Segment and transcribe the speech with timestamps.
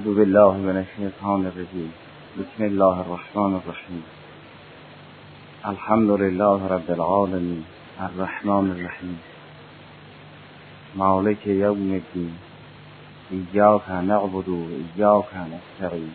[0.00, 1.92] اعوذ بالله من الشیطان الرجیم.
[2.38, 4.02] بسم الله الرحمن الرحیم.
[5.64, 7.62] الحمد لله رب العالمین
[7.98, 9.18] الرحمن الرحیم.
[10.96, 12.30] مالک یوم الدین.
[13.30, 16.10] ایاک نعبد و ایاک نستعین.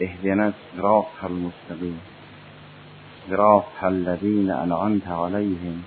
[0.00, 1.98] اهدنا الصراط المستقیم.
[3.28, 5.82] صراط الذین انعمت علیهم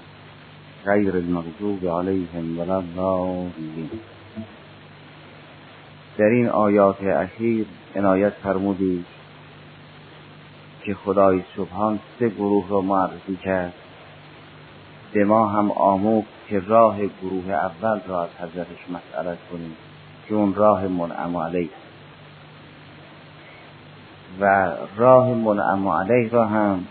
[0.85, 4.18] غیر المغضوب علیهم ولا الضالین.
[6.19, 7.65] در این آیات اخیر
[7.95, 9.05] عنایت فرمودید
[10.83, 13.73] که خدای سبحان سه گروه را معرفی کرد.
[15.13, 19.75] به ما هم آموخت که راه گروه اول را از حضرتش مسئله کنیم
[20.27, 21.69] که اون راه منعم علیه.
[24.39, 26.85] و راه منعم علیه را هم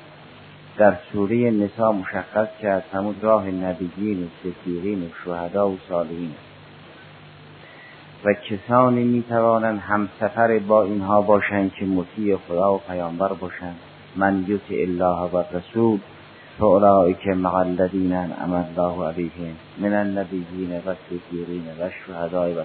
[0.76, 2.84] در سوره نسا مشخص کرد.
[2.92, 6.34] همون راه نبیین و صدیقین و شهدا و صالحین.
[8.24, 13.76] و کسانی می توانند همسفر با اینها باشند که مطیع خدا و پیامبر باشند.
[14.16, 15.98] من یطع الله و رسول
[17.24, 22.62] که مع الذین انعم الله علیهم من النبیین و صدیقین و شهدای و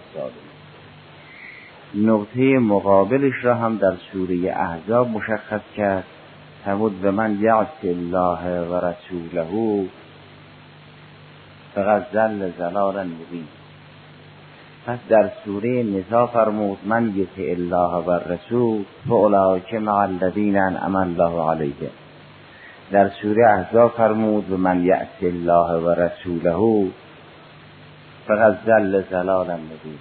[1.96, 6.04] نقطه مقابلش را هم در سوره احزاب مشخص کرد.
[6.66, 9.86] تمود به من یعص الله و رسوله
[11.76, 13.48] فقط زل زلالا مبین.
[14.86, 18.86] پس در سوره نسا فرمود من یطع الله و رسول
[19.60, 21.92] که مع الذین انعم الله علیهم
[22.92, 26.92] در سوره احزاب فرمود و من یعص الله و رسوله
[28.28, 30.00] فقط زل زلالا مبین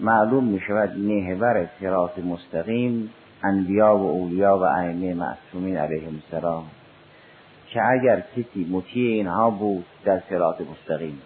[0.00, 3.10] معلوم می شود محور صراط مستقیم
[3.44, 6.64] انبیا و اولیا و ائمه معصومین علیهم السلام
[7.72, 11.22] که اگر کسی مطیع اینها بود در صراط مستقیم.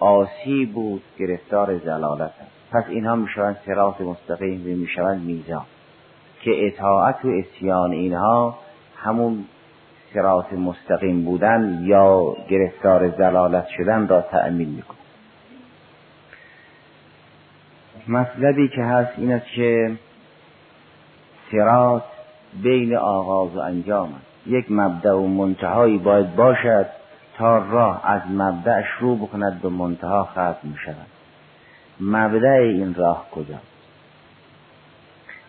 [0.00, 2.30] آسی بود گرفتار زلالت
[2.72, 5.64] پس اینها می‌شوند صراط مستقیم و می‌شوند میزان.
[6.40, 8.58] که اطاعت و اسیان اینها
[8.96, 9.44] همون
[10.14, 14.94] صراط مستقیم بودن یا گرفتار زلالت شدن را تأمین میکن
[18.08, 19.96] مطلبی که هست این است که
[21.52, 22.02] صراط
[22.62, 24.46] بین آغاز و انجام است.
[24.46, 26.86] یک مبدع و منتهایی باید باشد
[27.38, 31.06] تا راه از مبدع شروع بکند به منتها ختم می شود
[32.00, 33.58] مبدع این راه کجا؟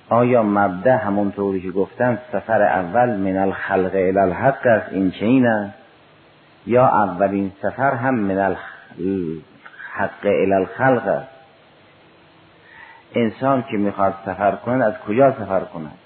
[0.09, 5.71] آیا مبدع همونطوری که گفتن سفر اول من الخلق الى الحق است؟ این چین
[6.65, 11.29] یا اولین سفر هم من الحق الى الخلق است؟
[13.15, 15.97] انسان که می‌خواد سفر کند از کجا سفر کند؟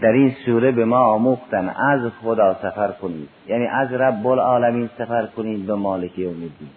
[0.00, 3.28] در این سوره به ما آموختن از خدا سفر کنید.
[3.46, 6.68] یعنی از رب العالمین سفر کنید به مالک یوم الدین.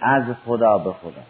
[0.00, 1.22] از خدا به خدا.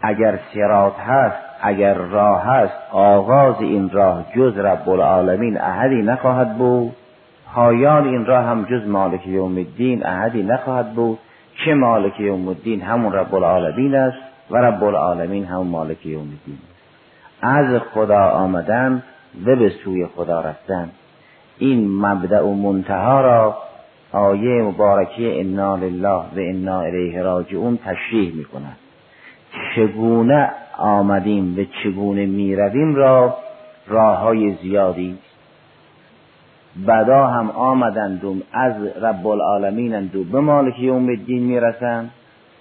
[0.00, 6.96] اگر سرات هست اگر راه هست آغاز این راه جز رب العالمین احدی نخواهد بود.
[7.54, 11.18] پایان این راه هم جز مالک یوم الدین احدی نخواهد بود.
[11.64, 14.18] چه مالک یوم الدین همون رب العالمین است
[14.50, 16.58] و رب العالمین همون مالک یوم الدین
[17.42, 19.02] از خدا آمدن
[19.46, 20.90] و به سوی خدا رفتن.
[21.58, 23.56] این مبدع و منتها را
[24.12, 28.76] آیه مبارکه انا لله و انا الیه راجعون تشریح می کند
[29.74, 33.36] چگونه آمدیم و چگونه می رویم را
[33.86, 35.18] راه های زیادی
[36.88, 42.10] بدا هم آمدند و از رب العالمین و به مالک یوم الدین می‌رسند.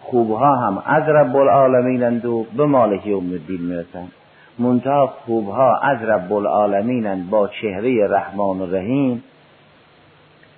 [0.01, 4.11] خوبها هم از رب العالمین و به مالک یوم الدین می‌رسند.
[4.59, 9.24] منتها خوبها از رب العالمین با چهره رحمان و رحیم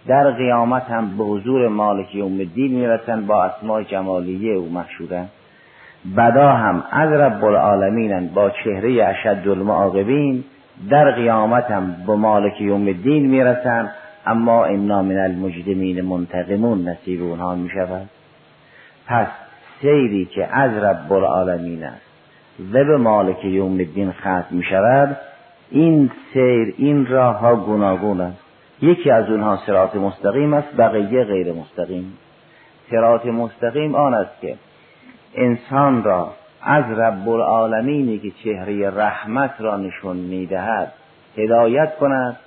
[0.07, 5.25] در قیامت هم به حضور مالک یوم الدین می‌رسن با اسماء جمالیه و محشورن
[6.17, 10.43] بدا هم از رب العالمین با چهره اشد المعاقبین
[10.89, 13.91] در قیامت هم به مالک یوم الدین می‌رسن.
[14.27, 18.09] اما انا من المجدمین منتقمون نصیب اونها می‌شود.
[19.07, 19.27] پس
[19.81, 22.14] سیری که از رب العالمین است
[22.59, 25.17] و به مالک یوم الدین ختم می شود.
[25.71, 28.37] این سیر این راه ها گوناگون است.
[28.81, 32.17] یکی از اونها سرات مستقیم است بقیه غیر مستقیم.
[32.91, 34.55] سرات مستقیم آن است که
[35.35, 36.31] انسان را
[36.61, 40.91] از رب العالمینی که چهره رحمت را نشون می‌دهد
[41.37, 42.37] هدایت کند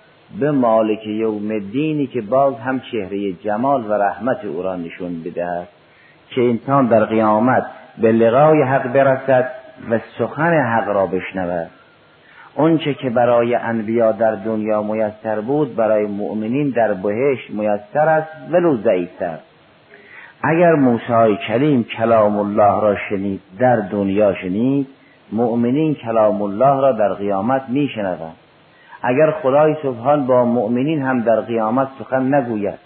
[0.41, 5.69] به مالک یوم الدینی که باز هم چهره جمال و رحمت او را نشون بدهد.
[6.31, 7.67] که انسان در قیامت
[7.99, 9.51] به لقای حق برسد
[9.91, 11.71] و سخن حق را بشنود.
[12.55, 18.77] اونچه که برای انبیا در دنیا میسر بود برای مؤمنین در بهش میسر است ولو
[18.77, 19.39] ضعیفتر.
[20.43, 24.87] اگر موسی کلیم کلام الله را شنید در دنیا شنید
[25.33, 28.37] مؤمنین کلام الله را در قیامت میشنوند.
[29.03, 32.79] اگر خدای سبحان با مؤمنین هم در قیامت سخن نگوید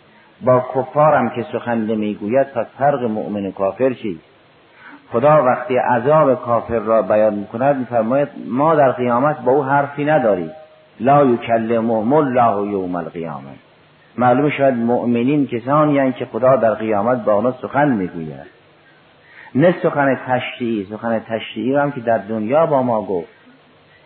[0.44, 4.31] با کفار هم که سخن نمی‌گوید پس فرق مؤمن کافر چیست؟
[5.12, 10.50] خدا وقتی عذاب کافر را بیان می‌کند میفرماید ما در قیامت با او حرفی نداریم.
[11.00, 13.50] لا یکلمهم الله یوم القیامه.
[14.18, 18.46] معلوم شود مؤمنین کسانی یعنی که خدا در قیامت با آنها سخن می‌گوید.
[19.54, 23.28] نه سخن تشریعی سخن تشریعی هم که در دنیا با ما گفت.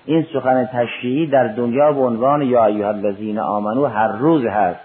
[0.04, 4.80] این سخن تشریعی در دنیا به عنوان یا ایها الذین آمنو هر روز هست.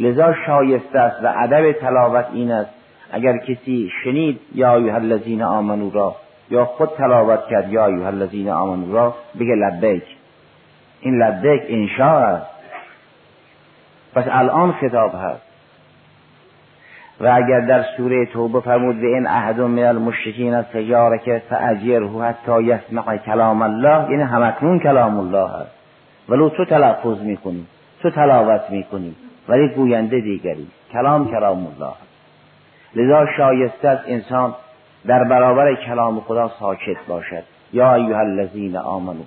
[0.00, 2.83] لذا شایسته است و ادب تلاوت این است
[3.14, 6.16] اگر کسی شنید یا ایها الذین آمنو را
[6.50, 10.02] یا خود تلاوت کرد یا ایها الذین آمنو را بگه لبیک.
[11.00, 12.46] این لبیک انشاء است.
[14.14, 15.42] پس الان خطاب هست.
[17.20, 20.64] و اگر در سوره توبه فرمود به این احد من المشرکین از
[21.24, 24.10] که فاجره حتی یسمع کلام الله.
[24.10, 25.70] یعنی همکنون کلام الله هست.
[26.28, 27.66] ولو تو تلفظ می‌کنی
[28.02, 29.14] تو تلاوت می‌کنی
[29.48, 30.66] ولی گوینده دیگری.
[30.92, 32.03] کلام کلام الله
[32.96, 34.54] لذا شایسته است انسان
[35.06, 37.42] در برابر کلام خدا ساکت باشد.
[37.72, 39.22] یا ایها الذین آمنو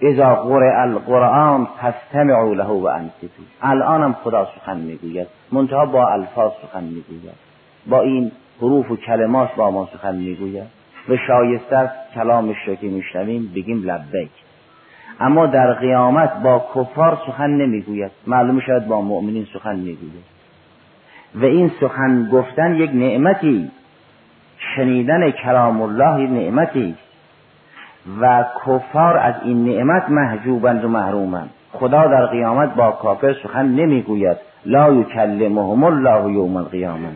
[0.00, 6.84] اذا قرئ القرآن فاستمعوا له و انصتوا الانم خدا سخن می‌گوید منتها با الفاظ سخن
[6.84, 7.34] می‌گوید.
[7.86, 10.66] با این حروف و کلمات با ما سخن می‌گوید.
[11.08, 14.30] و شایسته است کلامش را که میشنویم بگیم لبیک.
[15.20, 18.10] اما در قیامت با کفار سخن نمی‌گوید.
[18.26, 20.37] معلوم شد با مؤمنین سخن می‌گوید.
[21.34, 23.70] و این سخن گفتن یک نعمتی.
[24.76, 26.94] شنیدن کلام الله یک نعمتی.
[28.20, 31.50] و کفار از این نعمت محجوبند و محرومند.
[31.72, 34.36] خدا در قیامت با کافر سخن نمی‌گوید.
[34.66, 37.08] لا یکلمهم الله یوم القیامه.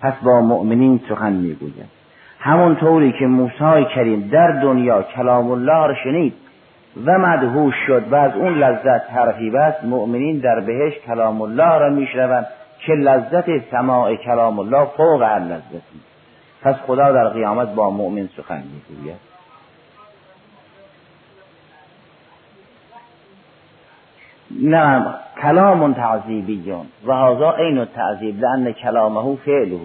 [0.00, 2.02] پس با مؤمنین سخن می‌گوید.
[2.38, 6.34] همونطوری که موسی کریم در دنیا کلام الله را شنید
[7.06, 11.90] و مدهوش شد و از اون لذت حرفی بست مؤمنین در بهش کلام الله را
[11.90, 12.46] میشنوند.
[12.86, 16.00] که لذت سماع کلام الله فوق هر لذتی.
[16.62, 19.32] پس خدا در قیامت با مؤمن سخن می‌گوید.
[24.60, 26.72] نعم کلام تعذیبی
[27.06, 29.80] و هذا عین التعذیب لان کلامه فعله.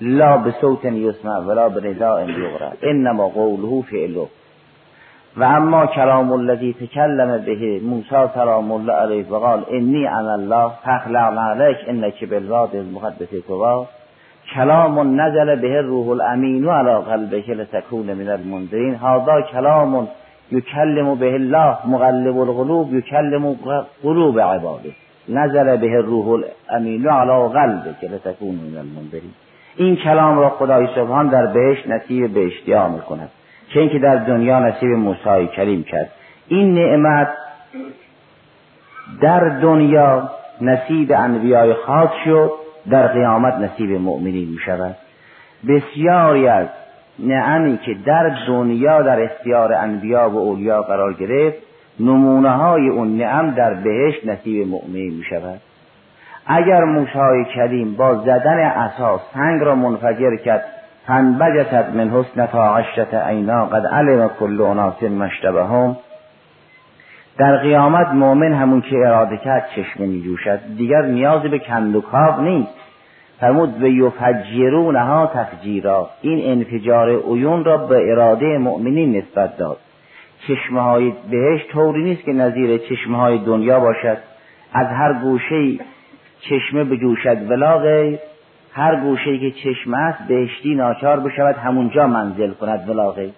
[0.00, 4.28] لا به صوت یسمع ولا به نداء یغرى انما قوله فعله.
[5.36, 10.70] و اما کلام الذی تکلم به موسی سلام الله علیه و قال انی انا الله
[10.84, 13.86] فخلع عليك انك بالواد المقدس طوا
[14.54, 18.94] کلام نزل به روح الامین علی قلبك لتكون من المنذرین.
[18.94, 20.08] هذا کلام
[20.52, 23.56] یکلم به الله مغلب القلوب یکلم
[24.02, 24.90] قلوب عباده.
[25.28, 29.32] نزل به روح الامین علی قلبك لتكون من المنذرین.
[29.76, 33.30] این کلام را خدای سبحان در بهش نصیب بهشتیا می‌کند.
[33.70, 36.10] که اینکه در دنیا نصیب موسی کریم کرد.
[36.48, 37.28] این نعمت
[39.20, 40.30] در دنیا
[40.60, 42.50] نصیب انبیای خاص شد
[42.90, 44.96] در قیامت نصیب مؤمنین می شود
[45.68, 46.66] بسیاری از
[47.18, 51.56] نعمی که در دنیا در اختیار انبیا و اولیا قرار گرفت
[52.00, 55.60] نمونه های اون نعم در بهشت نصیب مؤمنین می شود
[56.46, 60.64] اگر موسی کریم با زدن اساس سنگ را منفجر کرد
[61.08, 65.96] فانبجتت من حسن تا عشرت عینا قد علم کل اناس مشتبهم
[67.38, 72.74] در قیامت مؤمن همون که اراده کرد چشمه می جوشد دیگر نیازی به کندوکاو نیست.
[73.40, 76.10] فرمود به یفجرونها تفجیرا.
[76.22, 79.78] این انفجار عیون را به اراده مؤمنین نسبت داد.
[80.48, 84.18] چشمه های بهش طوری نیست که نظیر چشمه های دنیا باشد.
[84.72, 85.78] از هر گوشه
[86.40, 87.50] چشمه بجوشد.
[87.50, 88.18] ولا غیر.
[88.72, 93.30] هر گوشه که چشمه است بهشتی ناچار بشود همونجا منزل کند ولا غیر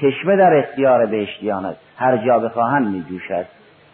[0.00, 3.46] چشمه در اختیار بهشتیان است هر جا بخواهند می جوشد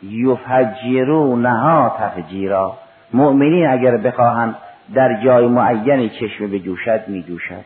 [0.02, 2.76] یفجرونها تفجیرا.
[3.12, 4.56] مؤمنین اگر بخواهند
[4.94, 7.64] در جای معینی چشمه بجوشد می جوشد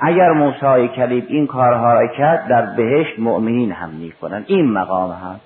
[0.00, 5.12] اگر موسی کلیم این کارها را کرد در بهشت مؤمنین هم می کنند این مقام
[5.12, 5.40] هست.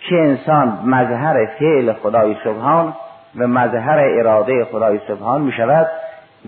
[0.00, 2.94] که انسان مظهر فعل خدای سبحان
[3.38, 5.86] و مظهر اراده خدای سبحان می شود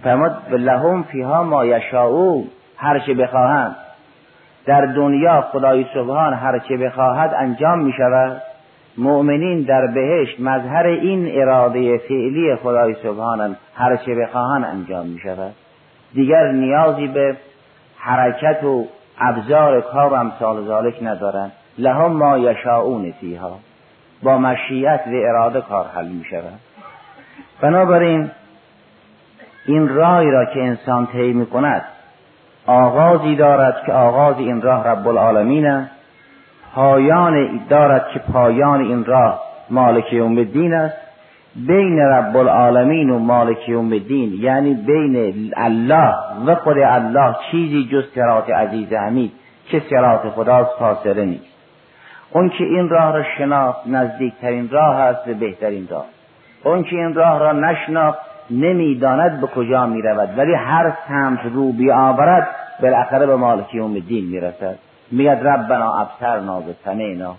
[0.02, 2.44] فرماد لهم فیها ما یشاؤون
[2.76, 3.76] هر چه بخواهند.
[4.66, 8.42] در دنیا خدای سبحان هر چه بخواهد انجام می شود
[8.98, 15.54] مؤمنین در بهشت مظهر این اراده فعلی خدای سبحان هر چه بخواهند انجام می شود
[16.14, 17.36] دیگر نیازی به
[17.98, 18.86] حرکت و
[19.20, 21.52] ابزار کار امثال ذالک ندارند.
[21.78, 23.58] لهم ما یشاؤون فیها.
[24.22, 26.67] با مشیت و اراده کار حل می شود
[27.60, 28.30] بنابراین
[29.66, 31.84] این راهی را که انسان طی می کند
[32.66, 35.90] آغازی دارد که آغاز این راه رب العالمین است.
[36.74, 40.96] پایان دارد که پایان این راه مالک یوم الدین است.
[41.56, 46.14] بین رب العالمین و مالک یوم الدین یعنی بین الله
[46.46, 49.32] و خود الله چیزی جز سرات عزیز حمید
[49.68, 51.44] که سرات خداست فاصله نیست.
[52.30, 56.04] اون که این راه را شناخت نزدیکترین راه است و بهترین راه.
[56.68, 58.18] اون که این راه را نشناخت
[58.50, 62.48] نمی‌داند به کجا می رود ولی هر سمت رو بیاورد
[62.82, 64.78] بالاخره به مالک یوم الدین می‌رسد.
[65.10, 67.34] میگد ربنا ابصرنا به سمعنا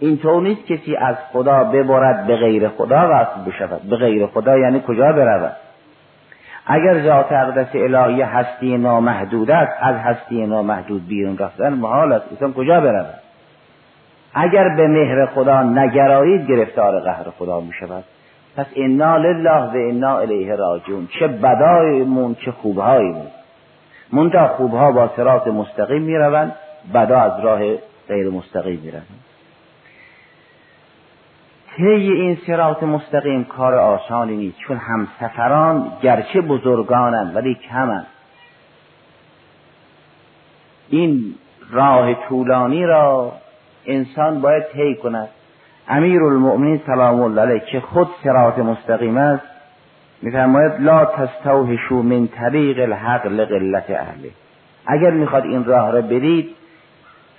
[0.00, 3.82] اینطور نیست کسی از خدا ببرد به غیر خدا وصل بشود.
[3.82, 5.52] به غیر خدا یعنی کجا برود؟
[6.66, 12.24] اگر ذات اقدس الهی هستی نامحدود است از هستی نامحدود بیرون رفتن محال است.
[12.30, 13.14] انسان کجا برود؟
[14.34, 18.04] اگر به مهر خدا نگرایید گرفتار قهر خدا می شود
[18.56, 23.26] پس انا لله و انا الیه راجون چه بدایمون چه خوبهایمون.
[24.12, 26.54] منتها خوبها با سرات مستقیم می روند
[26.94, 27.60] بدا از راه
[28.08, 29.24] غیر مستقیم می روند
[31.78, 38.06] طی این سرات مستقیم کار آسانی نیست چون همسفران گرچه بزرگانند ولی کمند.
[40.88, 41.34] این
[41.70, 43.32] راه طولانی را
[43.86, 45.28] انسان باید طی کند.
[45.88, 49.42] امیر المؤمنین سلام الله علیه که خود سرات مستقیم است
[50.22, 54.30] میفرماید لا تستوحشو من طریق الحق لقلت اهله.
[54.86, 56.48] اگر می‌خواد این راه را برید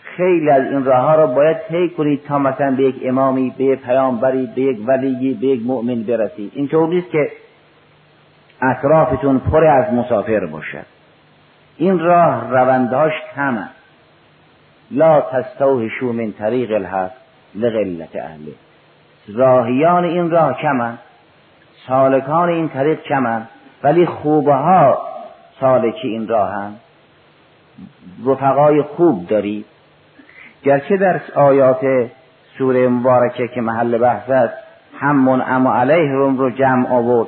[0.03, 3.63] خیلی از این راه ها را باید طی کنید تا مثلا به یک امامی به
[3.63, 6.51] یک پیامبری به یک ولیی به یک مؤمن برسید.
[6.55, 7.31] اینطور نیست که
[8.61, 10.85] اطرافتون پر از مسافر باشد.
[11.77, 13.75] این راه روندهاش کم است
[14.91, 17.11] لا تستوحشو من طریق الحق
[17.55, 18.53] لقلت اهله.
[19.35, 20.99] راهیان این راه کمند
[21.87, 23.49] سالکان این طریق کمند
[23.83, 25.01] ولی خوبه ها
[25.59, 26.75] سالکی این راه هم
[28.25, 29.65] رفقای خوب دارید
[30.63, 31.81] گرچه در آیات
[32.57, 34.53] سوره مبارکه که محل بحث است
[34.99, 37.27] هم منعم علیهم رو جمع آورد.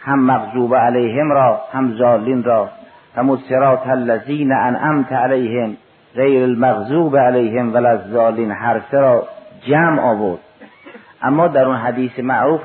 [0.00, 2.68] هم مغضوب علیهم را هم زالین را.
[3.16, 5.76] هم الصراط الذین انعمت علیهم
[6.14, 9.28] غیر المغضوب علیهم ولا الضالین هر را
[9.62, 10.40] جمع آورد.
[11.22, 12.60] اما در اون حدیث معروف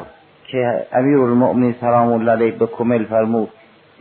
[0.47, 3.49] که امیر المؤمنین سلام الله علیه به کمل فرمود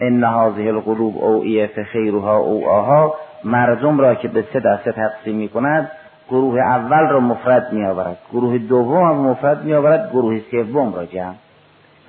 [0.01, 3.15] ان هذه القلوب اوعیه فخیرها اوعاها.
[3.45, 5.91] مردم را که به سه دسته تقسیم می کند
[6.31, 11.07] گروه اول را مفرد می آورد گروه دوم را مفرد می آورد گروه سوم را
[11.07, 11.35] جمع.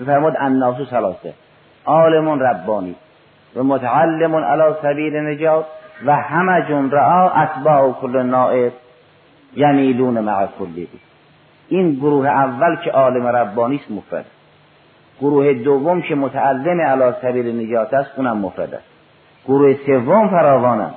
[0.05, 1.33] فرمود الناس ثلاثه
[1.85, 2.95] عالم ربانی
[3.55, 5.65] و متعلم علی سبیل نجات
[6.05, 8.71] و همه جون را اتباع کل نائب.
[9.55, 10.87] یمیلون مع کلی
[11.67, 14.25] این گروه اول که عالم ربانی است مفرد.
[15.21, 18.87] گروه دوم که متعلم علی سبیل نجات است اونم مفرد است.
[19.45, 20.95] گروه سوم فراوانند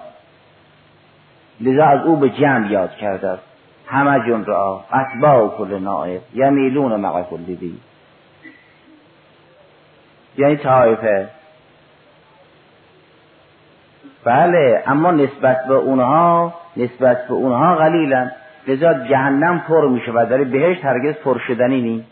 [1.60, 3.42] لذا از او به جمع یاد کرده است.
[3.86, 7.80] همه جن را اتباع کل نائب یمیلون مع کل دی.
[10.38, 11.28] یعنی طایفه
[14.24, 18.32] بله اما نسبت به اونها نسبت به اونها قلیلن
[18.68, 22.06] لذا جهنم پر میشه و داره بهشت هرگز پر شدنی نیست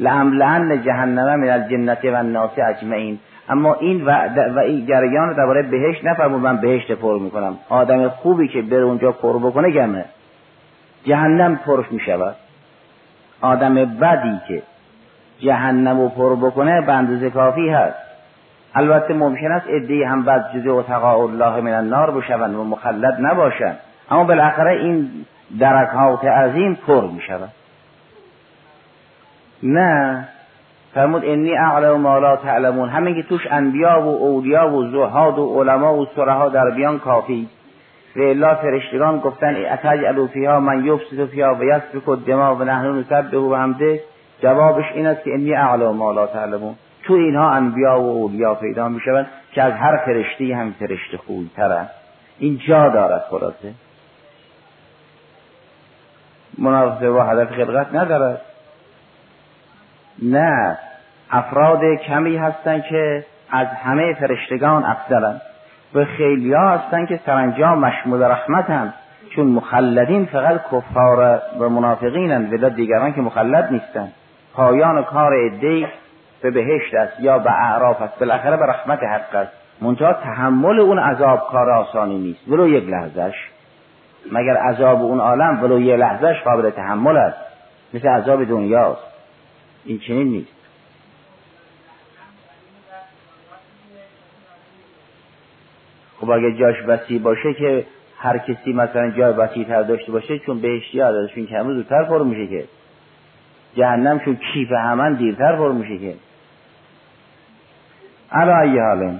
[0.00, 3.18] لعن جهنم من الجنت و الناس اجمعین.
[3.48, 4.10] اما این و,
[4.54, 7.58] و این جریان درباره بهشت نفرمود من بهشت پر می‌کنم.
[7.68, 10.04] آدم خوبی که بره اونجا پر بکنه گمه
[11.04, 12.36] جهنم پرش می‌شود.
[13.40, 14.62] آدم بدی که
[15.38, 17.96] جهنم رو پر بکنه به اندازه کافی هست.
[18.74, 23.78] البته ممکن است ادهی هم بد جزء اتقاء الله من النار بشوند و مخلد نباشند.
[24.10, 25.10] اما بالاخره این
[25.58, 27.50] درکات عظیم پر می شود
[29.62, 30.28] نه.
[30.94, 32.88] فرمود انی اعلم ما لا تعلمون.
[32.88, 37.48] همین که توش انبیا و اولیا و زهاد و علما و سرها در بیان کافی.
[38.16, 43.38] و الا فرشتگان گفتن اتجعلوا فیها من یفسد فیها و یسفک الدماء و نحن نسبح
[43.38, 44.00] و همده
[44.42, 46.74] جوابش این است که انی اعلم ما لا تعلمون.
[47.02, 51.50] تو اینها انبیا و اولیا پیدا می شوند که از هر فرشته هم فرشته خوبی
[51.56, 51.86] ترن
[52.38, 53.72] این جا دارد خلاصه.
[56.58, 58.40] مناسبه و هدف خلقت ندارد.
[60.22, 60.78] نه
[61.30, 65.40] افراد کمی هستند که از همه فرشتگان افضلند
[65.94, 68.94] و خیلی ها هستند که سرانجام مشمول رحمتند
[69.36, 74.12] چون مخلدین فقط کفار و منافقینند ولی دیگران که مخلد نیستند
[74.54, 75.86] پایان کار ادهی
[76.42, 78.18] به بهشت است یا به اعراف است.
[78.18, 79.52] بالاخره به رحمت حق است.
[79.80, 82.48] منتها تحمل اون عذاب کار آسانی نیست.
[82.48, 83.51] ولو یک لحظهش
[84.32, 87.38] مگر عذاب اون عالم ولو یه لحظهش قابل تحمل است.
[87.94, 89.02] مثل عذاب دنیاست.
[89.84, 90.52] این چنین نیست.
[96.20, 97.86] خب اگه جاش وسیع باشه که
[98.18, 102.46] هر کسی مثلا جای وسیع تر داشته باشه چون بهشتی عددشون کمه زودتر پر میشه
[102.46, 102.64] که.
[103.76, 106.14] جهنم چون کیف همان دیرتر پر میشه که.
[108.32, 109.14] علا ای حاله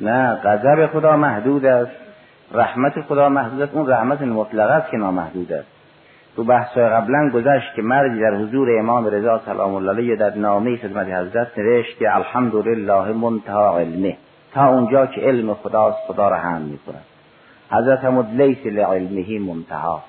[0.00, 1.92] نه غضب خدا محدود است.
[2.52, 3.74] رحمت خدا محدود است.
[3.74, 5.68] اون رحمت مطلق است که نامحدود است.
[6.36, 10.76] تو بحث قبلا گذشت که مردی در حضور امام رضا سلام الله علیه در نامه
[10.76, 14.16] خدمت حضرت نوشت که الحمدلله منتها علمه.
[14.54, 16.98] تا اونجا که علم خداست خدا را هم می‌کنه
[17.70, 20.02] حضرت همود لیس لعلمه منتها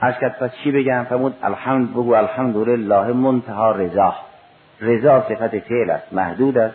[0.00, 4.14] از کت پس چی بگم؟ فرمود الحمد بگو الحمدلله منتها رضا.
[4.80, 6.74] رضا صفت فعل است محدود است.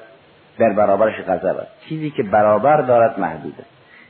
[0.60, 3.70] در برابرش غضب است چیزی که برابر دارد محدود است.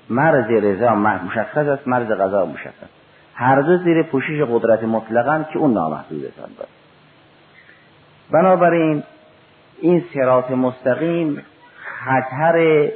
[0.10, 2.90] مرز رضا مشخص است مرز غضب مشخص.
[3.36, 6.40] هر دو زیر پوشش قدرت مطلقا که اون نامحدود است
[8.32, 9.04] بنابراین
[9.82, 11.46] این سرات مستقیم
[12.06, 12.88] خطر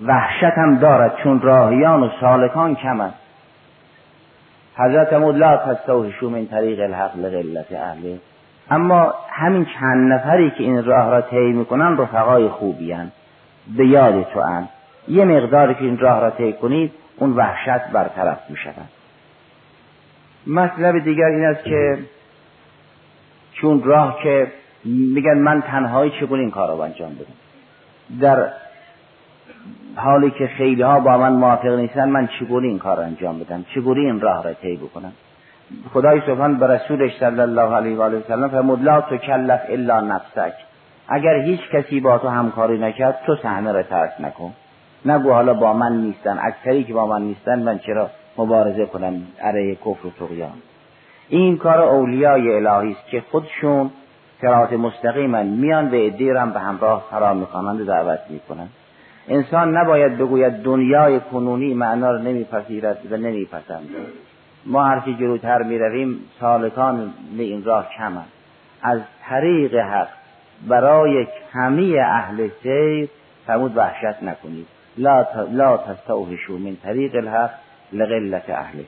[0.00, 3.18] وحشت هم دارد چون راهیان و سالکان کم است.
[4.76, 8.18] حضرت امود لا تستوحشو من طریق الحق لغلت اهله.
[8.70, 13.12] اما همین چند نفری که این راه را طی می‌کنن رفقای خوبی هن.
[13.76, 14.68] به یاد تو ان
[15.08, 18.88] یه مقداری که این راه را طی کنید اون وحشت برطرف می شود
[20.46, 21.98] مطلب دیگر این است که
[23.52, 24.52] چون راه که
[24.84, 27.34] میگن من تنهایی چگونه این کار را انجام بدم؟
[28.20, 28.48] در
[29.96, 33.64] حالی که خیلی ها با من موافق نیستن من چگونه این کار را انجام بدم؟
[33.74, 35.12] چگونه این راه را طی بکنم؟
[35.92, 40.52] خدای سبحان به رسولش صلی الله علیه و آله وسلم فرمود لا تکلف الا نفسک.
[41.08, 44.52] اگر هیچ کسی با تو همکاری نکرد تو صحنه را ترک نکن.
[45.06, 49.74] نگو حالا با من نیستن اکثری که با من نیستن من چرا مبارزه کنم؟ علیه
[49.74, 50.52] کفر و تقیان
[51.28, 53.90] این کار اولیای الهی است که خودشون
[54.40, 58.70] سرات مستقیما میان به عدی به همراه فرا می‌خوانند دعوت می‌کنند.
[59.28, 64.27] انسان نباید بگوید دنیای کنونی معنا را نمیپذیرد و نمیپسندد.
[64.66, 68.18] ما هرچی جلوتر می‌رویم سالکان این راه کم
[68.82, 70.08] از طریق حق
[70.68, 73.08] برای کمی اهل سیر
[73.46, 74.66] فرمود وحشت نکنید.
[74.98, 77.50] لا, لا تستوحشو من طریق الحق
[77.92, 78.84] لغلت اهله.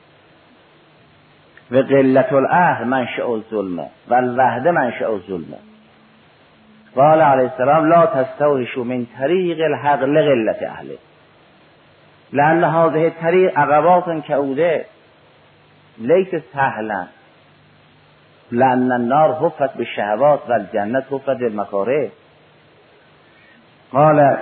[1.71, 5.57] و قلت الاهل منشأ الظلمه و الوحده منشأ الظلمه
[6.95, 10.97] قال علیه السلام لا تستوحشو من طریق الحق لغلت اهله.
[12.33, 14.85] لان هذه الطریق عقبات کعوده
[15.97, 17.07] لیس سهلا.
[18.51, 22.11] لان النار حفت بالشهوات و الجنت حفت بالمکاره
[23.91, 24.37] قال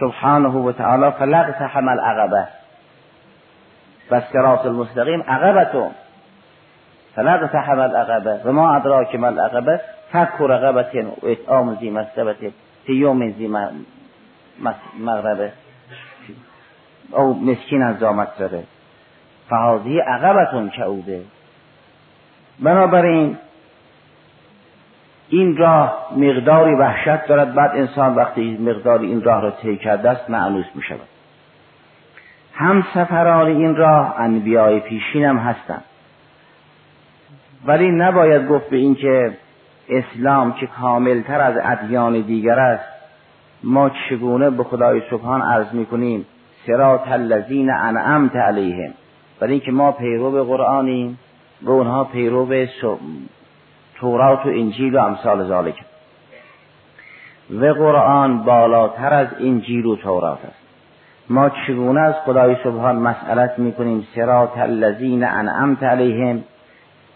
[0.00, 2.48] سبحانه و تعالی فلقتحم العقبه
[4.10, 5.90] و سراط المستقیم عقبتون
[7.14, 9.80] فلقتحم العقبه و ما ادراک ما العقبه
[10.12, 12.36] فک رقبت و اطعام زی مستبت
[12.86, 13.50] فی یوم زی
[14.98, 15.52] مغربه
[17.12, 18.64] او مسکین از زامت زده
[19.48, 21.22] فهازی عقبتون کعوده
[22.60, 23.36] بنابراین
[25.28, 27.54] این راه مقداری وحشت دارد.
[27.54, 31.08] بعد انسان وقتی مقداری این راه را طی کرده است معنوس می شود
[32.54, 35.84] هم سفران این راه انبیای پیشین هم هستند.
[37.66, 39.32] ولی نباید گفت به اینکه
[39.88, 42.84] اسلام که کاملتر از ادیان دیگر است
[43.62, 46.26] ما چگونه به خدای سبحان عرض می‌کنیم؟
[46.66, 48.94] سرات الذین انعمت علیهم.
[49.40, 51.18] برای اینکه ما پیرو قرآنیم
[51.62, 52.66] به اونها پیرو
[53.94, 55.74] تورات و انجیل و امثال ذالک.
[57.50, 60.68] و قرآن بالاتر از انجیل و تورات است.
[61.30, 66.44] ما چگونه از خدای سبحان مسئلت می‌کنیم؟ سرات الذین انعمت علیهم.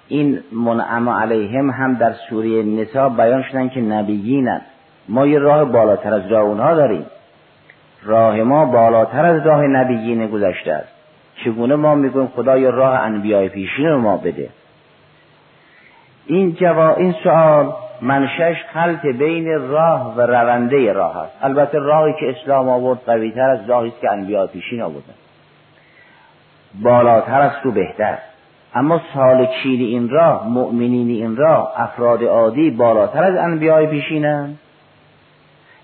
[0.08, 4.62] این منعم علیهم هم در سوره نسا بیان شدن که نبیینند
[5.08, 7.06] ما یه راه بالاتر از راه اونها داریم.
[8.02, 11.01] راه ما بالاتر از راه نبیین گذشته است.
[11.44, 14.48] چگونه ما می‌گویم خدای راه انبیای پیشین رو ما بده؟
[16.26, 21.32] این جوا این سوال منشش خلط بین راه و رونده راه است.
[21.42, 25.14] البته راهی که اسلام آورد قویتر از راهی است که انبیا پیشین آوردن.
[26.82, 28.18] بالاتر از تو بهتر.
[28.74, 34.54] اما سالکین این راه مؤمنین این راه افراد عادی بالاتر از انبیای پیشینن؟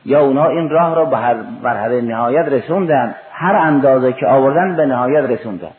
[0.05, 4.87] یا اونا این راه را به هر مرحله نهایت رسوندن؟ هر اندازه که آوردن به
[4.87, 5.71] نهایت رسوندن.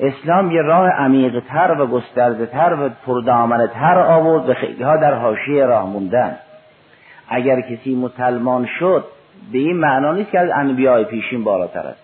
[0.00, 5.86] اسلام یه راه عمیقتر و گستردهتر و پردامنتر آورد و خیلی ها در حاشیه راه
[5.86, 6.36] موندن.
[7.28, 9.04] اگر کسی مسلمان شد
[9.52, 12.02] به این معنا نیست که از انبیای پیشین بالاتر است.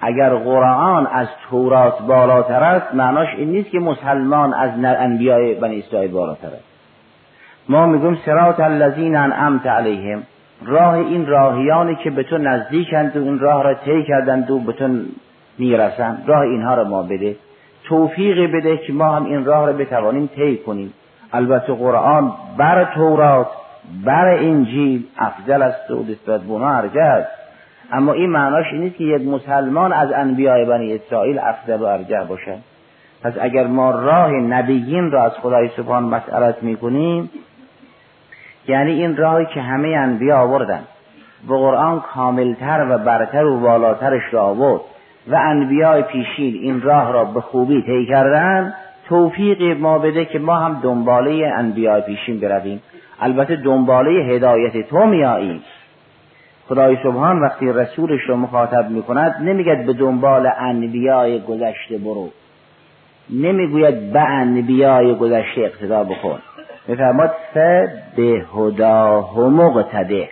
[0.00, 6.10] اگر قرآن از تورات بالاتر است معناش این نیست که مسلمان از انبیای بنی اسرائیل
[6.10, 6.64] بالاتر است.
[7.68, 10.22] ما میگیم سرات الذین انعمت علیهم.
[10.66, 14.72] راه این راهیانی که به تو نزدیکند و این راه را طی کردند و به
[14.72, 14.88] تو
[15.58, 16.24] می‌رسند.
[16.26, 17.36] راه اینها را ما بده.
[17.84, 20.92] توفیقی بده که ما هم این راه را بتوانیم طی کنیم.
[21.32, 23.46] البته قرآن بر تورات
[24.04, 27.26] بر انجیل افضل است و نسبت بنا ارجه
[27.92, 32.24] اما این معناش این نیست که یک مسلمان از انبیاء بنی اسرائیل افضل و ارجح
[32.24, 32.58] باشد.
[33.22, 37.30] پس اگر ما راه نبیین را از خدای سبحان مسئلت می‌کنیم
[38.68, 40.80] یعنی این راهی که همه انبیا آوردن.
[41.48, 44.80] و قرآن کاملتر و برتر و بالاترش را آورد
[45.28, 48.74] و انبیاء پیشین این راه را به خوبی طی کردن
[49.08, 52.82] توفیق ما بده که ما هم دنباله انبیاء پیشین برویم.
[53.20, 55.62] البته دنباله هدایت تو میاییم.
[56.68, 62.28] خدای سبحان وقتی رسولش رو مخاطب می‌کند نمیگد به دنبال انبیاء گذشته برو.
[63.30, 66.38] نمی‌گوید به انبیاء گذشته اقتدا بکن.
[66.88, 67.56] میفرماد ف
[68.16, 70.28] به هداه مقتده.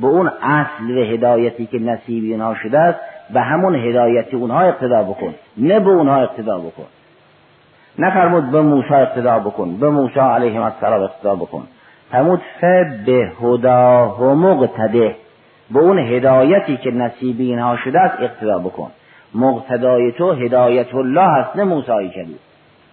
[0.00, 2.98] به اون اصل و هدایتی که نصیب اینها شده است
[3.30, 5.34] به همون هدایتی اونها اقتدا بکن.
[5.56, 6.86] نه به اونها اقتدا بکن.
[7.98, 11.66] نفرمود به موسی اقتدا بکن به موسی علیه السلام اقتدا بکن.
[12.10, 12.64] فرمود ف
[13.06, 15.16] به هداه مقتده.
[15.70, 18.90] به اون هدایتی که نصیب اینها شده است اقتدا بکن.
[19.34, 22.38] مقتدای تو هدایت الله است نه موسی کریم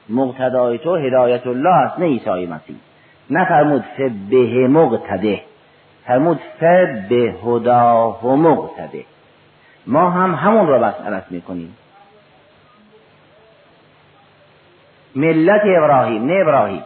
[0.09, 2.75] مقتدای تو هدایت الله است نه عیسی مسیح.
[3.33, 5.41] نفرمود ف به مقتده.
[6.07, 6.63] فرمود ف
[7.09, 9.05] به هداه مقتده.
[9.87, 11.77] ما هم همون را مسئلت می‌کنیم.
[15.15, 16.83] ملت ابراهیم نه ابراهیم.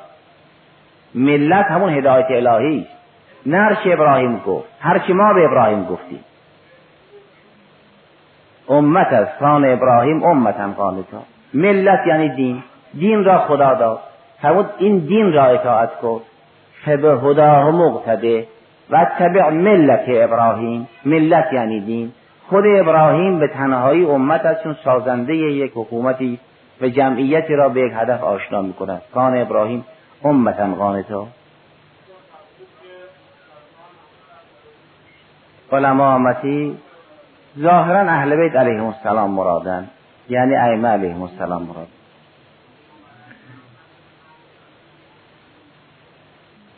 [1.16, 2.98] ملت همون هدایت الهی است.
[3.46, 6.24] نه هرچی ابراهیم گفت هرچی ما به ابراهیم گفتیم.
[8.70, 12.64] امت از خان ابراهیم امتا قانتا ملت یعنی دین.
[12.94, 14.00] دین را خدا داد.
[14.42, 16.22] فرمود این دین را اطاعت کن
[16.88, 18.48] فبه هداه مقتده
[18.90, 20.88] و تبع ملت ابراهیم.
[21.06, 22.12] ملت یعنی دین.
[22.50, 26.40] خود ابراهیم به تنهایی امت از چون سازنده یک حکومتی
[26.82, 29.86] و جمعیتی را به یک هدف آشنا می کند کان ابراهیم
[30.24, 31.28] امتا قانتا.
[35.72, 36.78] علما امتی
[37.60, 39.88] ظاهرا اهل بیت علیهم السلام مرادن.
[40.30, 41.97] یعنی ائمه علیهم السلام مراد.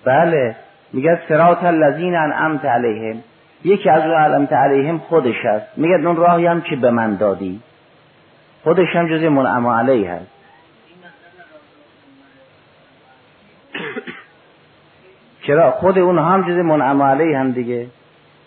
[0.05, 0.55] بله
[0.93, 3.23] میگه سرات الذین انعمت علیهم.
[3.63, 7.61] یکی از اون علمت علیهم خودش هست میگه اون راهی هم که به من دادی.
[8.63, 10.27] خودش هم جز منعم علیه هست
[15.47, 17.87] چرا؟ خود اون هم جز منعم علیه هم دیگه.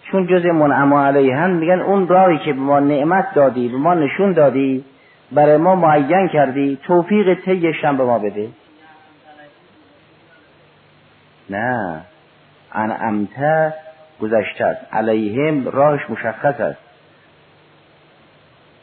[0.03, 3.95] چون جز منعم علیه هم میگن اون راهی که به ما نعمت دادی به ما
[3.95, 4.85] نشون دادی
[5.33, 8.49] برای ما معین کردی توفیق تیش هم به ما بده.
[11.53, 12.01] نه.
[12.73, 13.75] انعمته
[14.21, 14.81] گذشته است.
[14.93, 16.79] علیهم راهش مشخص است.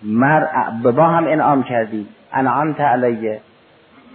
[0.04, 0.46] مر
[0.84, 2.08] به ما هم انعام کردی.
[2.34, 3.40] انعامت علیه.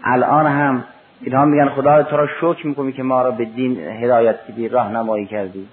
[0.04, 0.84] الان هم
[1.20, 5.26] اینها میگن خدا تو را شکر می‌کنی که ما را به دین هدایت کردی راهنمایی
[5.26, 5.68] کردی.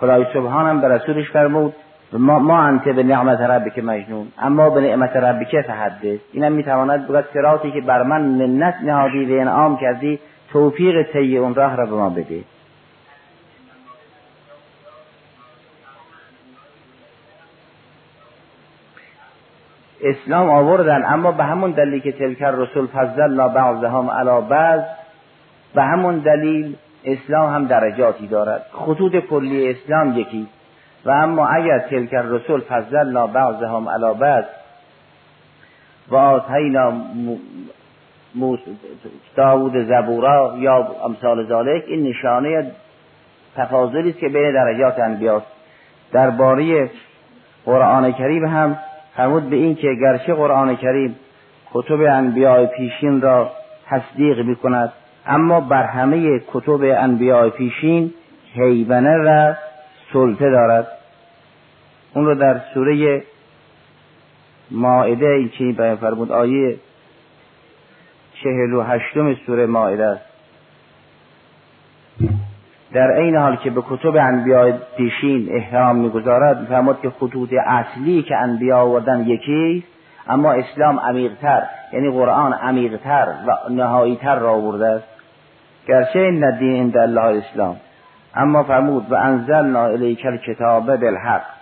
[0.00, 1.74] خدای سبحان هم به رسولش فرمود
[2.12, 6.18] ما, ما انت به نعمت ربک مجنون اما به نعمت ربک فحدث.
[6.32, 10.20] اینم می‌تواند بگوید سراتی که بر من منت نهادی و انعام کردی
[10.54, 12.44] توفیق طی اون راه را به ما بده.
[20.02, 24.80] اسلام آوردن اما به همون دلیل که تلکر رسول فضل بعضهم علا بعض
[25.74, 28.66] به همون دلیل اسلام هم درجاتی دارد.
[28.72, 30.48] خطوط کلی اسلام یکی.
[31.04, 34.44] و اما اگر تلکر رسول فضل بعضهم علا بعض
[36.08, 36.92] و آتینا
[39.36, 42.70] داود زبورا یا امثال ذالک این نشانه
[43.56, 45.46] تفاضلی است که بین درجات انبیاست.
[46.12, 46.90] درباره
[47.64, 48.78] قرآن کریم هم
[49.16, 51.16] فرمود به این که گرچه قرآن کریم
[51.74, 53.50] کتب انبیاء پیشین را
[53.86, 54.92] تصدیق می کند
[55.26, 58.14] اما بر همه کتب انبیاء پیشین
[58.54, 59.54] حیبنه و
[60.12, 60.88] سلطه دارد.
[62.14, 63.22] اون رو در سوره
[64.70, 66.76] ماعده این چی بیان فرمود آیه
[68.44, 70.24] چهل و هشتم سوره ماعده است.
[72.92, 78.36] در عین حال که به کتب انبیاء پیشین احترام می‌گذارد فرمود که خطوط اصلی که
[78.36, 79.84] انبیا آوردن یکی
[80.28, 85.08] اما اسلام عمیقتر یعنی قرآن عمیقتر و نهاییتر را آورده است.
[85.88, 87.76] گرچه این ندین عند الله اسلام.
[88.34, 91.53] اما فرمود و انزلنا الیک الکتاب بالحق.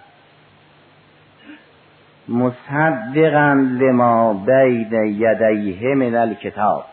[2.29, 6.85] مصدقا لما بین یدیه من الکتاب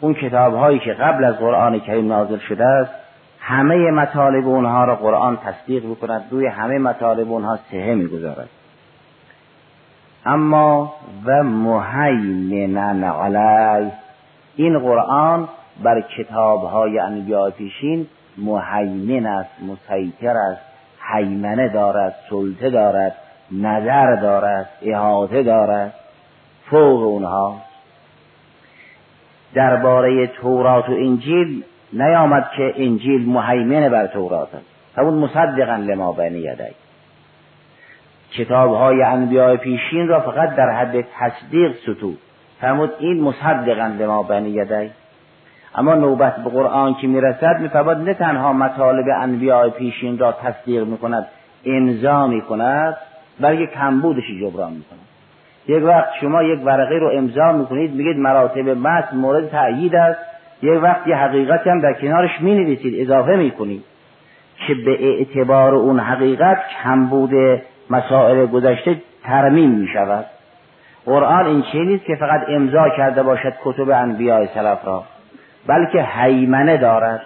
[0.00, 2.92] اون کتاب هایی که قبل از قرآن کریم نازل شده است
[3.40, 8.48] همه مطالب اونها را قرآن تصدیق می‌کند روی همه مطالب اونها سهه می‌گذارد.
[10.26, 13.90] اما و مهیمنن علی
[14.56, 15.48] این قرآن
[15.82, 18.06] بر کتاب های انبیاء پیشین
[18.38, 20.62] مهیمن است مسیطر است
[21.12, 23.16] حیمنه دارد سلطه دارد.
[23.52, 25.94] نظر دارد احاطه دارد
[26.70, 27.56] فوق اونها.
[29.54, 34.66] درباره تورات و انجیل نیامد که انجیل مهیمن بر تورات است.
[34.98, 36.74] همون مصدقا لما بین یدی.
[38.32, 42.18] کتاب های انبیاء پیشین را فقط در حد تصدیق ستود.
[42.60, 44.90] فرمود این مصدقا لما بین یدی.
[45.74, 51.26] اما نوبت به قرآن که می‌رسد میفرماد نه تنها مطالب انبیاء پیشین را تصدیق می‌کند
[51.64, 52.96] امضا می‌کند
[53.40, 55.06] بلکه کمبودش جبران می‌کند
[55.68, 60.20] یک وقت شما یک ورقه رو امضا می‌کنید میگید مراتب متن مورد تأیید است.
[60.62, 63.84] یک وقت یه حقیقت هم در کنارش می نویسید اضافه می کنید
[64.66, 67.30] که به اعتبار اون حقیقت کمبود
[67.90, 70.26] مسائل گذشته ترمیم می شود
[71.06, 75.04] قرآن این چیزی نیست که فقط امضا کرده باشد کتب انبیاء سلف را
[75.66, 77.22] بلکه حیمنه دارد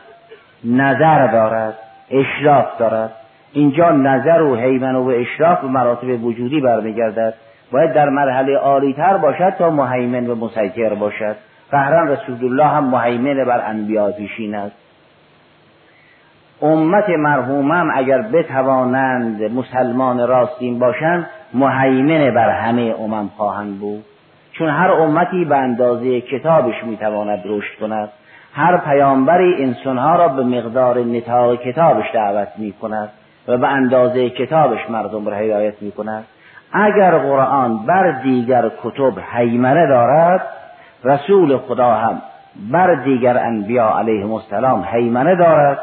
[0.65, 1.79] نظر دارد
[2.11, 3.13] اشراف دارد.
[3.53, 7.35] اینجا نظر و حیمنه و اشراف به مراتب وجودی برمیگردد.
[7.73, 11.37] باید در مرحله عالیتر باشد تا مهیمن و مسیطر باشد.
[11.71, 14.77] قهران رسول الله هم مهیمن بر انبیا پیشین است.
[16.63, 24.05] امت مرحومم اگر بتوانند مسلمان راستین باشند مهیمن بر همه امم خواهند بود.
[24.53, 28.09] چون هر امتی به اندازه کتابش می‌تواند رشد کند.
[28.55, 33.09] هر پیامبری انسانها را به مقدار نتاق کتابش دعوت می کند
[33.49, 36.25] و به اندازه کتابش مردم را هدایت می کند
[36.73, 40.43] اگر قرآن بر دیگر کتب حیمنه دارد
[41.05, 42.23] رسول خدا هم
[42.73, 45.79] بر دیگر انبیا علیهم السلام حیمنه دارد.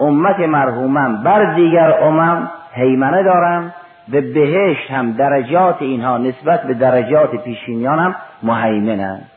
[0.00, 3.74] امت مرحومم بر دیگر امم حیمنه دارم
[4.08, 9.30] به بهشت هم درجات اینها نسبت به درجات پیشینیان هم مهیمنند.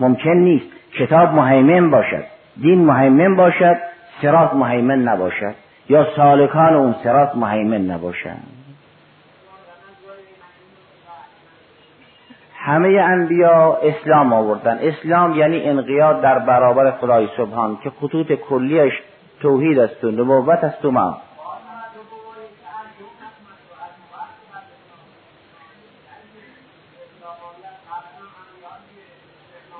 [0.00, 0.66] ممکن نیست
[0.98, 2.24] کتاب مهیمن باشد
[2.62, 3.76] دین مهیمن باشد
[4.22, 5.54] سرات مهیمن نباشد.
[5.88, 8.62] یا سالکان اون سرات مهیمن نباشند
[12.64, 14.78] همه انبیا اسلام آوردن.
[14.82, 18.92] اسلام یعنی انقیاد در برابر خدای سبحان که خطوط کلیش
[19.40, 21.16] توحید است و نبوت است و ما.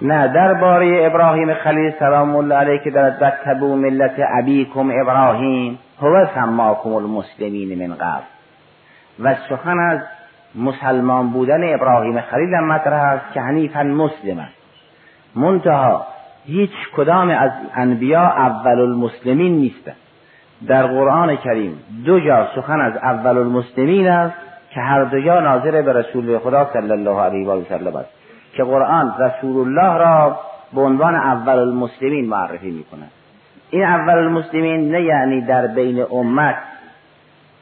[0.03, 3.11] نه درباره ابراهیم خلیل سلام الله علیه که در
[3.45, 8.23] تبو ملت ابیکم ابراهیم هو سماکم المسلمین من قبل
[9.21, 10.01] و سخن از
[10.55, 14.55] مسلمان بودن ابراهیم خلیل هم مطرح است که حنیفا مسلم است.
[15.35, 16.07] منتها
[16.45, 19.97] هیچ کدام از انبیا اول المسلمین نیستند
[20.67, 24.37] در قرآن کریم دو جا سخن از اول المسلمین است
[24.71, 28.11] که هر دو جا ناظر به رسول خدا صلی الله علیه و سلم است.
[28.55, 30.39] که قرآن رسول الله را
[30.75, 33.11] به عنوان اول المسلمین معرفی می کند
[33.73, 36.57] این اول المسلمین نه یعنی در بین امت.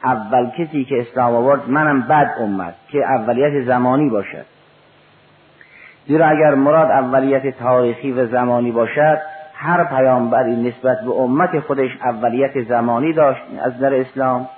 [0.03, 4.45] اول کسی که اسلام آورد منم بعد امت که اولیت زمانی باشد.
[6.07, 9.17] زیرا اگر مراد اولیت تاریخی و زمانی باشد
[9.55, 14.49] هر پیامبری نسبت به امت خودش اولیت زمانی داشت از در اسلام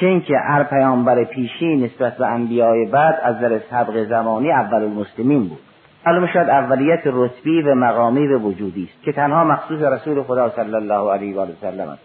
[0.00, 5.48] چون که هر پیامبر پیشی نسبت به انبیای بعد از در سبق زمانی اول المسلمین
[5.48, 5.73] بود.
[6.06, 10.74] معلوم شد اولیت رتبی و مقامی و وجودی است که تنها مخصوص رسول خدا صلی
[10.74, 12.02] الله علیه و سلم است.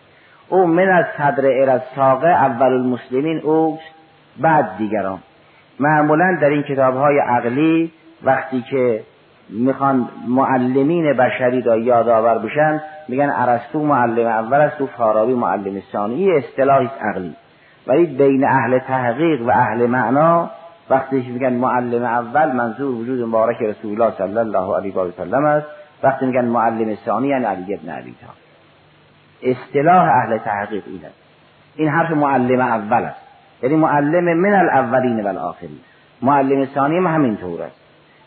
[0.49, 1.79] او من از صدر ال
[2.23, 3.95] اول المسلمین اوست
[4.41, 5.19] بعد دیگران.
[5.79, 7.91] معمولا در این کتاب های عقلی
[8.23, 9.03] وقتی که
[9.49, 16.31] می‌خوان معلمین بشری را یادآور بشن میگن ارسطو معلم اول است و فارابی معلم ثانی
[16.31, 17.35] اصطلاحی عقلی.
[17.87, 20.49] ولی بین اهل تحقیق و اهل معنا
[20.89, 25.45] وقتی که میگن معلم اول منظور وجود مبارک رسول الله صلی الله علیه و سلم
[25.45, 25.67] است.
[26.03, 28.15] وقتی میگن معلم ثانی یعنی علی ابن ابی
[29.43, 31.15] اصطلاح اهل تحقیق این است.
[31.75, 33.19] این حرف معلم اول است.
[33.63, 35.79] یعنی معلم من الاولین و الاخرین.
[36.21, 37.75] معلم ثانی هم همین طور است.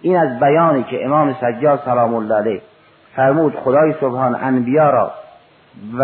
[0.03, 2.62] این از بیانی که امام سجاد سلام الله علیه
[3.16, 5.12] فرمود خدای سبحان انبیا را
[5.98, 6.03] و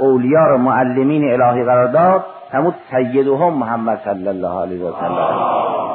[0.00, 2.24] اولیا را معلمین الهی قرار داد.
[2.52, 5.89] فرمود سیدهم محمد صلی الله علیه و سلم.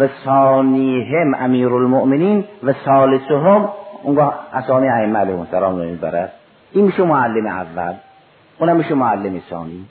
[0.00, 3.68] و ثانیهم امیر المؤمنین و ثالثهم
[4.02, 6.32] اونگاه اسامی ائمه علیهم السلام رو می‌برد
[6.72, 7.94] این میشه معلم اول
[8.58, 9.84] اونم میشه معلم ثانی.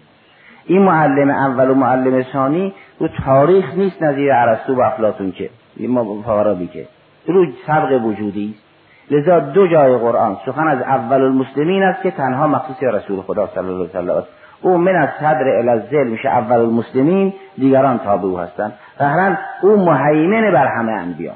[0.65, 6.21] این معلم اول و معلم ثانی رو تاریخ نیست نظیر ارسطو و افلاطون که این
[6.25, 6.87] فارابی که.
[7.27, 8.69] رو سبق وجودی است.
[9.11, 13.67] لذا دو جای قرآن سخن از اول المسلمین است که تنها مخصوص رسول خدا صلی
[13.67, 14.27] الله علیه است.
[14.61, 20.51] او من از صدر الازل میشه اول المسلمین دیگران تابع او هستند قهرن او مهیمن
[20.51, 21.33] بر همه انبیا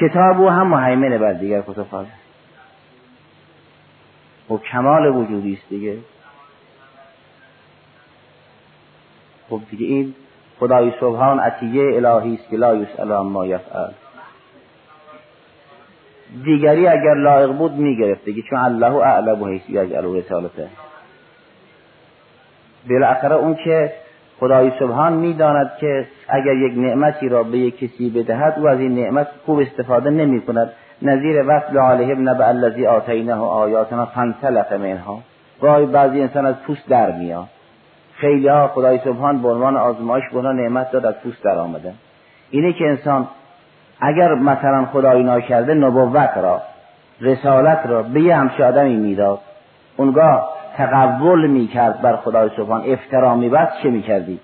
[0.00, 2.04] کتاب او هم مهیمن بر دیگر کتب و
[4.48, 5.96] خب کمال وجودی است دیگه.
[9.50, 10.14] خب دیگه این
[10.60, 13.90] خدای سبحان عطیه الهی است که لا یسأل ما یفعل.
[16.44, 20.68] دیگری اگر لایق بود می‌گرفت دیگه چون الله اعلم و حیثی یجعل رسالته.
[22.90, 23.92] بالاخره اون که
[24.40, 28.94] خدای سبحان می‌داند که اگر یک نعمتی را به یک کسی بدهد او از این
[28.94, 35.18] نعمت خوب استفاده نمی کند نظیر وصل علیه نبع الذی آتینه آیاتنا فانسلخ منها.
[35.60, 37.46] گاهی بعضی انسان از پوست در میاد.
[38.14, 41.92] خیلی ها خدای سبحان به عنوان آزمایش به نعمت داد از پوست در آمده.
[42.50, 43.28] اینه که انسان
[44.00, 46.62] اگر مثلا خدای ناکرده نبوت را
[47.20, 49.38] رسالت را به یه همچه آدمی می‌داد
[49.96, 52.82] اونگاه تقول می‌کرد بر خدای سبحان.
[52.86, 54.40] افترا میبست چه می‌کردی؟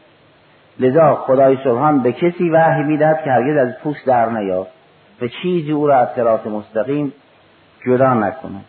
[0.81, 4.67] لذا خدای سبحان به کسی وحی می‌دهد که هرگز از پوست در نیاد.
[5.23, 7.13] و چیزی او را از صراط مستقیم
[7.87, 8.61] جدا نکنه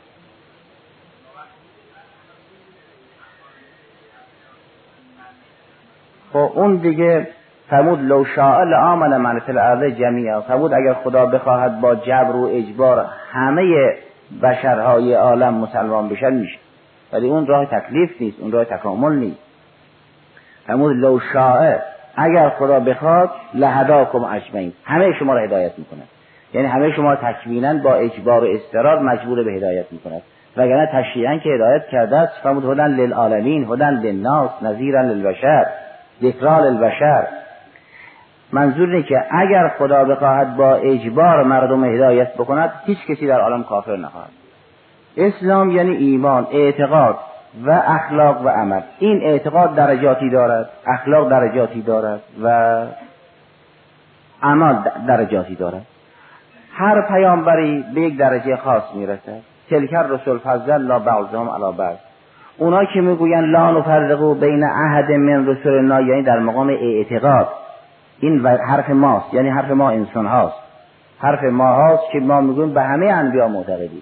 [6.34, 7.28] خب اون دیگه
[7.70, 10.42] فرمود لو شاء لآمن من فی الارض جمیعا.
[10.42, 13.96] فرمود اگر خدا بخواهد با جبر و اجبار همه
[14.44, 16.58] بشرهای عالم مسلمان بشن میشه.
[17.14, 19.40] ولی اون راه تکلیف نیست اون راه تکامل نیست.
[20.68, 21.76] فرمود لو شاء
[22.16, 24.74] اگر خدا بخواد لهداکم اجمعین.
[24.86, 26.02] همه شما را هدایت می‌کنه
[26.54, 30.22] یعنی همه شما تکوینا با اجبار استرار مجبور به هدایت می‌کند
[30.58, 35.66] وگرنه تشریعا که هدایت کرده است فرمود هدن للعالمین هدن للناس نذیرا للبشر
[36.22, 37.28] ذکرا للبشر.
[38.52, 43.64] منظور اینه که اگر خدا بخواهد با اجبار مردم هدایت بکند هیچ کسی در عالم
[43.64, 44.30] کافر نخواهد.
[45.18, 47.18] اسلام یعنی ایمان اعتقاد
[47.66, 48.82] و اخلاق و عمل.
[49.00, 52.76] این اعتقاد درجاتی دارد اخلاق درجاتی دارد و
[54.44, 54.76] عمل
[55.08, 55.86] درجاتی دارد.
[56.74, 59.42] هر پیامبری به یک درجه خاص می‌رسد.
[59.70, 61.96] تلکر رسول فضل لا بعضهم علی بعض.
[62.58, 67.48] اونا که می‌گوین لا نفرقو بین احد من رسولنا یعنی در مقام اعتقاد.
[68.20, 70.56] این حرف ماست یعنی حرف ما انسان هاست.
[71.20, 74.02] حرف ما هاست که ما می‌گویم به همه انبیا معتقدیم.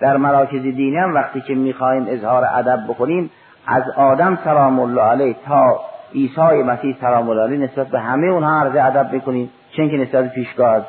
[0.00, 3.30] در مراکز دینی هم وقتی که می‌خواهیم اظهار ادب بکنیم
[3.66, 5.80] از آدم سلام الله علیه تا
[6.14, 10.34] عیسی مسیح سلام الله علیه نسبت به همه اونها عرض ادب بکنیم چون که نسبت
[10.34, 10.86] پیشگاه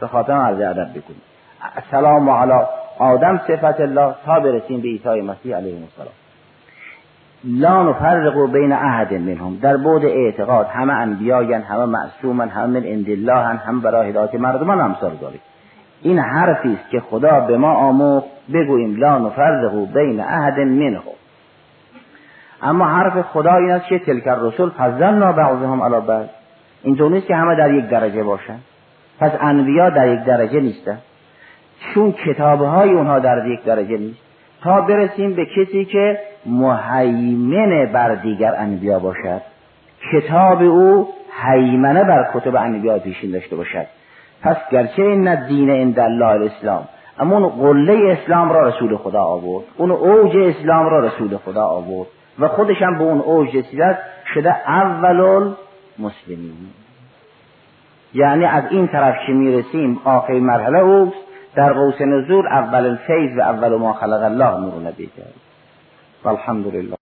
[0.00, 1.22] به خاطر عرض ادب بکنیم.
[1.90, 2.64] سلام علی
[2.98, 6.14] آدم صفت الله تا برسیم به عیسی مسیح علیه السلام.
[7.44, 9.56] لا نفرق بین احد منهم.
[9.56, 14.80] در بود اعتقاد همه انبیاین همه معصومن همه من عند الله هم برای هدایت مردمان
[14.80, 15.40] امثال داریم
[16.02, 21.02] این حرفی است که خدا به ما آموخت بگوییم لا نفرق بین احد منهم.
[22.62, 26.26] اما حرف خدا این است که تلک الرسول فضلنا بعضهم علی بعض.
[26.82, 28.58] اینطور نیست که همه در یک درجه باشن.
[29.20, 30.98] پس انبیا در یک درجه نیستن.
[31.94, 34.20] چون کتابهای اونها در یک درجه نیست.
[34.62, 39.42] تا برسیم به کسی که مهیمن بر دیگر انبیا باشد.
[40.12, 41.08] کتاب او
[41.42, 43.86] حیمنه بر کتب انبیا پیشین داشته باشد.
[44.42, 49.64] پس گرچه این دین عند الله الاسلام اما اون قله اسلام را رسول خدا آورد
[49.76, 53.98] اون اوج اسلام را رسول خدا آورد و خودش هم به اون اوج رسیدت
[54.34, 55.54] شده اول
[55.98, 56.52] مسلمین.
[58.14, 61.16] یعنی از این طرف که می‌رسیم آخر مرحله اوست
[61.54, 65.34] در قوس نزول اول الفیض و اول ما خلق الله نور نبی کرد.
[66.24, 66.96] والحمد لله